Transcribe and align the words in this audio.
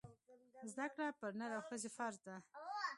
زده 0.71 0.85
کړه 0.93 1.07
پر 1.19 1.31
نر 1.39 1.51
او 1.57 1.61
ښځي 1.67 1.89
فرځ 1.97 2.15
ده 2.25 2.35